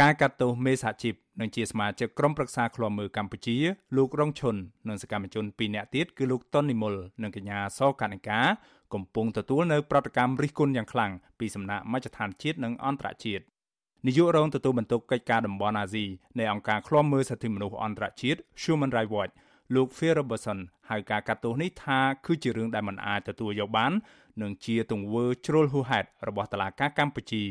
[0.00, 3.56] ការកាត់ទោសមេសហជីពនិងជាសមាជិកក្រុមប្រឹក្សាឃ្លាំមើលកម្ពុជា
[3.96, 4.56] លោករងឈុន
[4.88, 8.40] និងសកម្មជន2នាក់ទៀតគឺលោកតុននិមលនិងកញ្ញាសកនិកា
[8.94, 13.44] កំពុងទទួលនៅប្រតិកម្មរិះគន់យ៉ាងខ្លាំងពីសំណាក់មជ្ឈដ្ឋានជាតិនិងអន្តរជាតិ
[14.06, 16.04] នាយករងទទួលបន្ទុកកិច្ចការតំបន់អាស៊ី
[16.38, 19.32] នៃអង្គការឃ្លាំមើលសិទ្ធិមនុស្សអន្តរជាតិ Human Rights Watch
[19.74, 20.58] លោក Phil Robertson
[20.90, 23.92] ហៅការកាត់ទោសនេះថាគឺជារឿងដែលមិនអាចទទួលយកបាន
[24.42, 27.44] និងជាទង្វើជ្រុលហួសហេតុរបស់តុលាការកម្ពុជា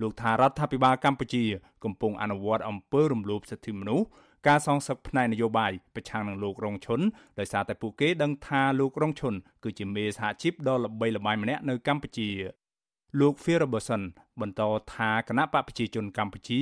[0.00, 1.44] លោកថារដ្ឋាភិបាលកម្ពុជា
[1.84, 4.06] កំពុងអនុវត្តអំពើរំលោភសិទ្ធិមនុស្ស
[4.48, 7.00] ការសងសឹកផ្នែកនយោបាយប្រឆាំងនឹងលោករងឈុន
[7.38, 9.34] ដោយសារតែពួកគេដឹងថាលោករងឈុន
[9.64, 12.30] គឺជាមេសហជីពដ៏ល្បីល្បាញម្នាក់នៅកម្ពុជា
[13.20, 14.02] លោក Phil Robertson
[14.40, 14.62] បន្ត
[14.94, 16.60] ថាគណៈបកប្រជាជនកម្ពុជា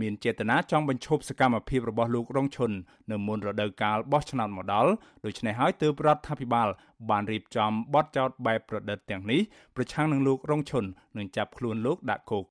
[0.00, 2.70] មានចេតនាចង់បញ្ឈប់សកម្មភាពរបស់លោករងឈុន
[3.10, 4.90] នៅមុនរដូវកាលបោះឆ្នោតមកដល់
[5.24, 6.68] ដូច្នេះហើយទើបរដ្ឋាភិបាល
[7.10, 9.40] បានរៀបចំបទចោទបែបប្រឌិតទាំងនេះ
[9.76, 10.84] ប្រឆាំងនឹងលោករងឈុន
[11.16, 12.44] និងចាប់ខ្លួនលោកដាក់គុក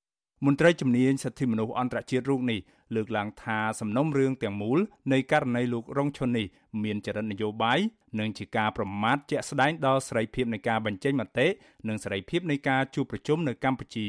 [0.45, 2.59] មន្ត្រីជំនាញសិទ្ធិមនុស្សអន្តរជាតិរូបនេះ
[2.95, 4.79] លើកឡើងថាសំណុំរឿងទាំងមូល
[5.13, 6.45] នៃករណីលោករងឈុននេះ
[6.83, 7.79] មានចរិតនយោបាយ
[8.19, 11.47] និងជាការប្រមាថជាក់ស្ដែងដល់សេរីភាពនៃការបញ្ចេញមតិ
[11.87, 14.07] និងសេរីភាពនៃការជួបប្រជុំនៅកម្ពុជា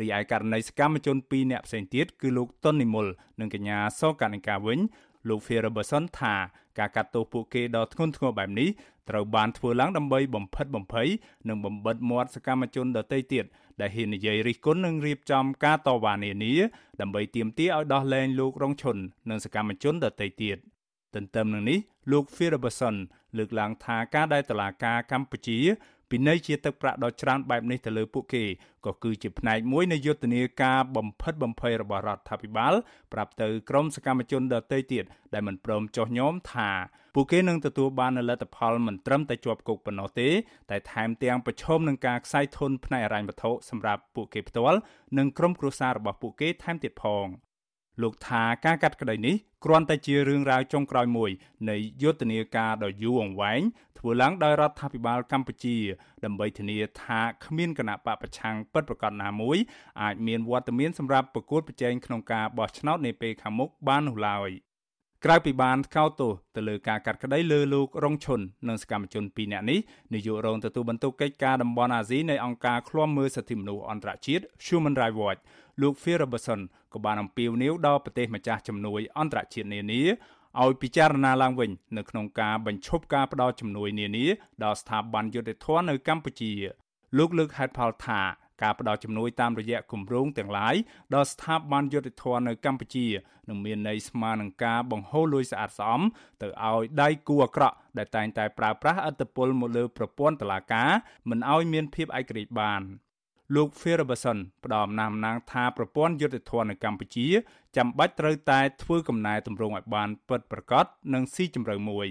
[0.00, 3.06] រីឯករណីសកម្មជន2នាក់ផ្សេងទៀតគឺលោកតុននិមល
[3.40, 4.78] និងកញ្ញាសកនិកាវិញ
[5.28, 6.34] លោក Ferguson ថា
[6.78, 8.68] ការកាត់ទោសពួកគេដ៏ធ្ងន់ធ្ងរបែបនេះ
[9.10, 11.08] ត្រូវបានធ្វើឡើងដើម្បីបំផិតបំភ័យ
[11.48, 13.44] និងបំបិតមាត់សកម្មជនដទៃទៀត
[13.80, 16.54] ដែលហ៊ាននិយាយរិះគន់និងរៀបចំការតវ៉ានានា
[17.00, 18.96] ដើម្បីទាមទារឲ្យដោះលែងលោករងឈុន
[19.30, 20.58] និងសកម្មជនដទៃទៀត
[21.14, 21.78] ទន្ទឹមនឹងនេះ
[22.12, 22.96] លោក Ferguson
[23.38, 25.58] លើកឡើងថាការដែលតឡាការកម្ពុជា
[26.14, 28.44] ពិន័យជាទឹកប្រាក់ដ៏ច្រើនបែបនេះទៅលើពួកគេ
[28.86, 32.74] ក៏គឺជាផ្នែកមួយនៃយុទ្ធនាការបំផិតបំភ័យរបស់រដ្ឋាភិបាល
[33.12, 36.70] ប្រាប់ទៅក្រមសកម្មជនដទៃទៀតដែលមិនព្រមចុះញោមថា
[37.14, 40.28] ពួកគេនឹងទទួលបាននូវលទ្ធផលមិនត្រឹមតែជាប់គុកប៉ុណ្ណោះទេ
[40.70, 44.78] តែថែមទាំងប្រឈមនឹងការខ្សែធនផ្នែកអរញ្ញវត្ថុសម្រាប់ពួកគេផ្ទាល់
[45.18, 47.26] និងក្រុមគ្រួសាររបស់ពួកគេថែមទៀតផង។
[48.02, 51.30] លោកថាការកាត់ក្តីនេះគ្រាន់តែជារឿងរ៉ាវចុងក្រោយមួយ
[51.70, 53.60] នៃយុទ្ធនាការដ៏យូរអង្វែង
[53.98, 55.76] ធ្វើឡើងដោយរដ្ឋាភិបាលកម្ពុជា
[56.24, 59.56] ដើម្បីធានាថាគ្មានគណៈបកប្រឆាំងពិតប្រាកដណាមួយ
[60.02, 64.50] អាចមានវត្តមានសម្រាប់ប្រកួតប្រជែងក្នុងការបោះឆ្នោតនាពេលខាងមុខបាននោះឡើយ
[65.24, 69.78] ក្រៅពីបានថ្កោលទោសទៅលើការកាត់ក្តីលើលោករងឈុននិងសកម្មជន2នាក់នេះ
[70.14, 75.40] នាយករងទទួលបន្ទុកកិច្ចការតំបន់អាស៊ីនៃអង្គការឃ្លាំមើលសិទ្ធិមនុស្សអន្តរជាតិ Human Rights Watch
[75.80, 76.60] លោក Phil Robertson
[76.92, 80.02] ក៏បានអំពាវនាវដល់ប្រទេសម្ចាស់ជំនួយអន្តរជាតិនានា
[80.62, 84.26] ឲ្យពិចារណាឡើងវិញនៅក្នុងការបញ្ឈប់ការផ្តល់ជំនួយនានា
[84.64, 86.52] ដល់ស្ថាប័នយុតិធធនៅកម្ពុជា
[87.18, 88.20] លោកលើកហេតុផលថា
[88.62, 90.74] ការផ្តល់ជំនួយតាមរយៈគម្រោងទាំងឡាយ
[91.14, 93.06] ដល់ស្ថាប័នយុតិធធនៅកម្ពុជា
[93.48, 96.00] នឹងមានន័យស្មើនឹងការបង្ហូរលុយស្អាតស្អំ
[96.42, 100.90] ទៅឲ្យដៃគូអាក្រក់ដែលតែងតែប្រើប្រាស់ឥទ្ធិពលមកលើប្រព័ន្ធតុលាការ
[101.30, 102.82] មិនឲ្យមានភាពឯករាជ្យបាន។
[103.55, 107.27] លោក Ferguson ផ្ដល់អំណះអំណាងថាប្រព័ន្ធយុត្តិធម៌នៅកម្ពុជា
[107.77, 112.07] ចាំបាច់ត្រូវតែធ្វើកំណែទម្រង់ឲ្យបានពិតប្រាកដនិងស៊ីជម្រៅមួយ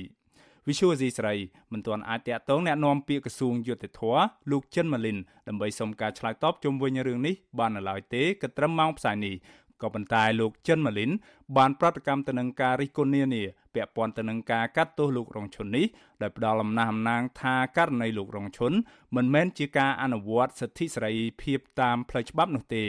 [0.67, 1.35] Visual Asia ស្រី
[1.73, 4.03] មិនទាន់អាចតាក់ទងแนะនាំពាក្យក្រសួងយុតិធធ
[4.51, 9.35] លោកចិនម៉ាលីនដើម្បីសុំការឆ្លើយតបជុំវិញរឿងនេះបាននៅឡើយទេក៏ត្រឹមម៉ោងផ្សាយនេះ
[9.84, 11.12] ក៏ប៉ុន្តែលោកចិនម៉ាលីន
[11.58, 13.44] បានប្រតិកម្មទៅនឹងការរិះគន់នានា
[13.76, 15.86] ពាក់ព័ន្ធទៅនឹងការកាត់ទោសលោករងឈុននេះ
[16.22, 18.74] ដោយផ្ដល់អំណះអំណាងថាករណីលោករងឈុន
[19.16, 22.84] មិនមែនជាការអនុវត្តសិទ្ធិសេរីភាពតាមផ្លូវច្បាប់នោះទេ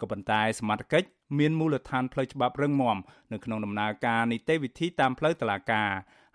[0.00, 2.96] ក៏ប៉ុន្តែសមត្ថកិច្ចមានមូលដ្ឋានផ្លូវច្បាប់រឹងមាំ
[3.32, 5.90] នៅក្នុងដំណើរការនីតិវិធីតាមផ្លូវតុលាការ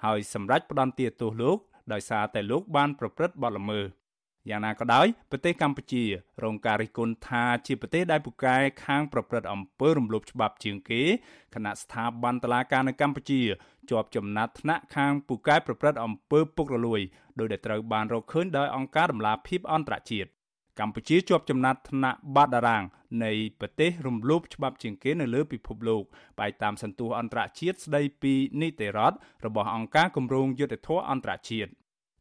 [0.06, 1.58] ហើយសម្រេចផ្ដន្ទាទោសលោក
[1.94, 4.03] ដោយសារតែលោកបានប្រព្រឹត្តបទល្មើស
[4.50, 6.04] យ៉ាងណាក៏ដោយប្រទេសកម្ពុជា
[6.44, 8.56] រងការរិះគន់ថាជាប្រទេសដែលពូកែ
[8.86, 11.02] ខាងប្រព្រឹត្តអំពើរំលោភច្បាប់ជាងគេ
[11.56, 13.42] គណៈស្ថាប័នតុលាការនៅកម្ពុជា
[13.90, 17.02] ជាប់ចំណាត់ថ្នាក់ខាងពូកែប្រព្រឹត្តអំពើពុករលួយ
[17.40, 20.30] ដោយដែលត្រូវបានរកឃើញដោយអង្គការដំឡាភិបអន្តរជាតិ
[20.80, 22.84] កម្ពុជាជាប់ចំណាត់ថ្នាក់បាតតារាង
[23.24, 26.04] នៃប្រទេសរំលោភច្បាប់ជាងគេនៅលើពិភពលោក
[26.40, 31.72] បែបតាមសន្ទុះអន្តរជាតិស្ដីពីនីតិរដ្ឋរបស់អង្គការគម្រោងយុទ្ធធរអន្តរជាតិ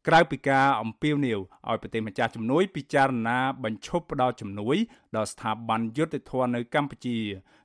[0.07, 4.77] ក្រៅពីការអំពាវនាវឲ្យប្រទេសម្ចាស់ជំនួយពិចារណាបញ្ឈប់ផ្ដល់ជំនួយ
[5.15, 7.17] ដល់ស្ថាប័នយុត្តិធម៌នៅកម្ពុជា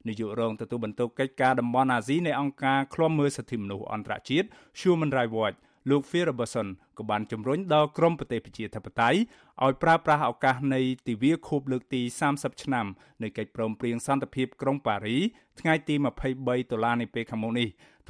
[0.06, 4.46] នាយករងទទួលបន្ទុកកិច្ចការតំបន់អាស៊ីនៃអង្គការឃ្លាំមើលសិទ្ធិមនុស្សអន្តរជាតិ
[4.80, 5.58] Human Rights Watch
[5.90, 6.68] លោក Phil Robertson
[6.98, 9.18] ក៏បានជំរុញដល់ក្រមប្រទេសប្រជាធិបតេយ្យ
[9.64, 12.02] ឲ្យប្រើប្រាស់ឱកាសនៃទិវាខួបលើកទី
[12.32, 12.86] 30ឆ្នាំ
[13.22, 15.16] នៃកិច្ចព្រមព្រៀងសន្តិភាពក្រុងប៉ារី
[15.60, 17.68] ថ្ងៃទី23ដុល្លារនៃពេលខាងមុខនេះ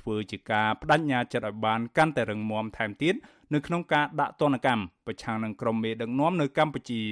[0.09, 3.15] ធ្វើជាការបដិញ្ញាចិត្តឲ្យបានកាន់តែរឹងមាំថែមទៀត
[3.55, 7.03] នៅក្នុងការដាក់ទណ្ឌកម្មប្រឆាំងនឹងក្រុមមេដឹកនាំនៅកម្ពុជា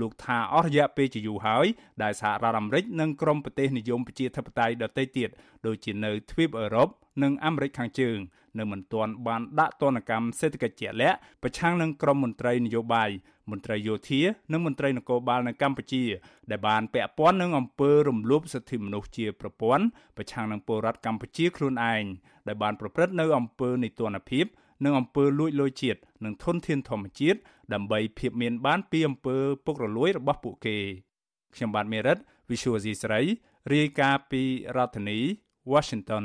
[0.00, 1.66] លោកថាអស់រយៈពេលជាយូរហើយ
[2.02, 5.28] ដែលសហរដ្ឋអាមេរិកនិងក្រុមប្រទេសនិយមប្រជាធិបតេយ្យដទៃទៀត
[5.66, 6.88] ដូចជានៅទ្វីបអឺរ៉ុប
[7.22, 8.18] និងអាមេរិកខាងជើង
[8.58, 13.10] នៅមិនទាន់បានដាក់ទណ្ឌកម្មសេដ្ឋកិច្ចជាក់លាក់ប្រឆាំងនឹងក្រុមមន្ត្រីនយោបាយ
[13.50, 14.20] មន្ត្រីយោធា
[14.52, 16.04] និងមន្ត្រីនគរបាលនៅកម្ពុជា
[16.50, 19.84] ដែលបានពាក់ព័ន្ធនឹងអំពើរំលោភសិទ្ធិមនុស្សជាប្រព័ន្ធ
[20.16, 22.04] ប្រឆាំងនឹងពលរដ្ឋកម្ពុជាខ្លួនឯង
[22.48, 24.46] ដែលបានប្រព្រឹត្តនៅអំពើនីតិរដ្ឋភាព
[24.84, 27.38] និងអំពើលួចលុយជាតិនិងធនធានធម្មជាតិ
[27.72, 30.76] ដើម្បីភៀសមានបានពីអំពើពុករលួយរបស់ពួកគេ
[31.54, 32.18] ខ្ញុំបាទមេរិត
[32.50, 33.20] Visual C ស្រី
[33.72, 34.42] រាយការណ៍ពី
[34.76, 35.18] រដ្ឋធានី
[35.72, 36.24] Washington